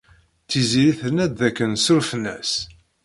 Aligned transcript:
Tiziri 0.49 0.93
tenna-d 0.99 1.31
dakken 1.39 1.71
ssurfen-as. 1.79 2.51